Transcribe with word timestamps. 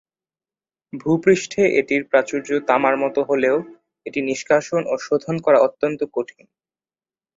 ভূপৃষ্ঠে 0.93 1.63
এটির 1.79 2.03
প্রাচুর্য 2.09 2.49
তামার 2.67 2.95
মতো 3.03 3.19
হলেও 3.29 3.57
এটি 4.05 4.19
নিষ্কাশন 4.21 4.81
ও 4.87 5.03
শোধন 5.05 5.35
করা 5.45 5.59
অত্যন্ত 5.59 5.99
কঠিন। 6.15 6.45